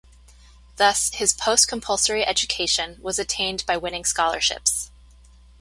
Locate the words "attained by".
3.19-3.77